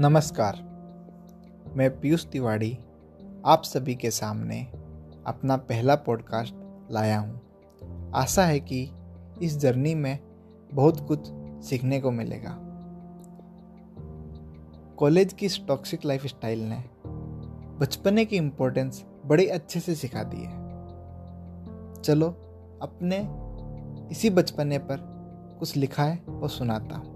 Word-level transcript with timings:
नमस्कार। 0.00 0.56
मैं 1.76 2.00
पीयूष 2.00 2.26
तिवाड़ी 2.26 2.78
आप 3.46 3.62
सभी 3.64 3.94
के 3.94 4.10
सामने 4.10 4.62
अपना 5.26 5.56
पहला 5.56 5.94
पॉडकास्ट 5.94 6.54
लाया 6.90 7.18
हूँ। 7.18 7.40
आशा 8.14 8.44
है 8.44 8.60
कि 8.60 8.90
इस 9.42 9.58
जर्नी 9.58 9.94
में 9.94 10.18
बहुत 10.74 11.08
कुछ 11.08 11.18
सीखने 11.64 12.00
को 12.00 12.10
मिलेगा। 12.10 12.56
कॉलेज 14.96 15.32
की 15.32 15.48
टॉक्सिक 15.48 16.04
लाइफ 16.04 16.26
स्टाइल 16.26 16.60
ने 16.60 16.84
बचपने 17.78 18.24
की 18.24 18.36
इम्पोर्टेंस 18.36 19.04
बड़े 19.26 19.46
अच्छे 19.46 19.80
से 19.80 19.94
सिखा 19.94 20.22
दी 20.22 20.42
है। 20.42 20.60
चलो 22.02 22.28
अपने 22.82 23.18
इसी 24.10 24.30
बचपने 24.30 24.78
पर 24.78 24.96
कुछ 25.58 25.76
लिखा 25.76 26.04
है 26.04 26.22
वो 26.28 26.48
सुनाता 26.48 26.96
हूँ। 26.96 27.11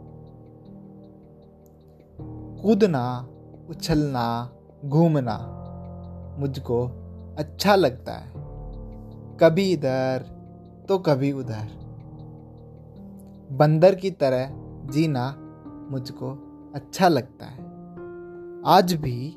कूदना, 2.63 3.29
उछलना, 3.69 4.51
घूमना 4.85 5.53
मुझको 6.39 6.87
अच्छा 7.39 7.75
लगता 7.75 8.13
है। 8.13 8.33
कभी 9.41 9.73
इधर 9.73 10.25
तो 10.89 10.99
कभी 10.99 11.33
उधर। 11.33 11.87
बंदर 13.53 13.95
की 13.95 14.11
तरह 14.11 14.51
जीना 14.93 15.37
मुझको 15.91 16.33
अच्छा 16.75 17.09
लगता 17.09 17.47
है। 17.47 17.67
आज 18.67 18.95
भी 18.95 19.37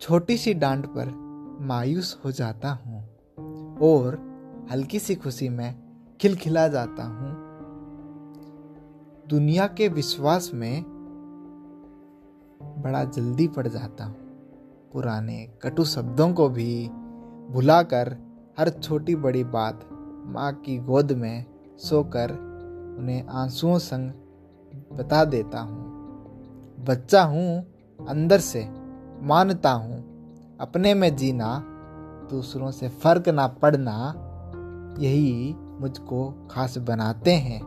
छोटी 0.00 0.36
सी 0.36 0.54
डांट 0.54 0.86
पर 0.86 1.06
मायूस 1.60 2.20
हो 2.24 2.32
जाता 2.32 2.70
हूँ 2.70 2.98
और 3.82 4.30
हल्की 4.70 4.98
सी 4.98 5.14
खुशी 5.14 5.48
में 5.48 5.82
खिलखिला 6.20 6.68
जाता 6.68 7.04
हूँ। 7.04 7.50
दुनिया 9.28 9.66
के 9.66 9.88
विश्वास 9.88 10.50
में 10.54 10.84
बड़ा 12.62 13.04
जल्दी 13.04 13.48
पड़ 13.48 13.68
जाता 13.68 14.04
हूँ। 14.04 14.14
पुराने 14.92 15.48
कटु 15.62 15.84
शब्दों 15.84 16.32
को 16.32 16.48
भी 16.48 16.88
भुलाकर 17.50 18.16
हर 18.58 18.68
छोटी 18.68 19.14
बड़ी 19.14 19.44
बात 19.44 19.88
माँ 20.26 20.52
की 20.52 20.78
गोद 20.78 21.12
में 21.12 21.44
सोकर 21.78 22.30
उन्हें 22.98 23.26
आंसुओं 23.26 23.78
संग 23.78 24.10
बता 24.92 25.24
देता 25.24 25.60
हूँ। 25.60 25.90
बच्चा 26.80 27.22
हूँ, 27.22 27.66
अंदर 28.08 28.40
से 28.40 28.68
मानता 29.22 29.70
हूँ, 29.70 30.04
अपने 30.60 30.94
में 30.94 31.16
जीना, 31.16 31.64
दूसरों 32.30 32.70
से 32.70 32.88
फ़र्क 32.88 33.28
ना 33.28 33.46
पड़ना, 33.46 34.14
यही 34.98 35.54
मुझको 35.80 36.48
खास 36.50 36.78
बनाते 36.78 37.34
हैं। 37.34 37.60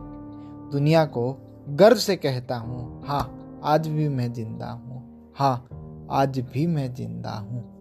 दुनिया 0.72 1.04
को 1.04 1.38
गर्व 1.68 1.96
से 1.96 2.16
कहता 2.16 2.56
हूँ 2.56 3.02
हाँ 3.06 3.43
आज 3.66 3.88
भी 3.88 4.08
मैं 4.08 4.32
ज़िंदा 4.32 4.70
हूँ। 4.70 5.32
हाँ 5.36 5.54
आज 6.10 6.38
भी 6.38 6.66
मैं 6.66 6.94
ज़िंदा 6.94 7.30
हूँ। 7.30 7.73